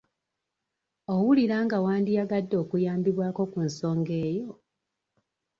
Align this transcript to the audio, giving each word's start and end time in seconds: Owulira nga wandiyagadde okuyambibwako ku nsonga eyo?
Owulira 1.13 1.57
nga 1.65 1.77
wandiyagadde 1.85 2.55
okuyambibwako 2.63 3.41
ku 3.51 3.59
nsonga 3.67 4.13
eyo? 4.29 4.49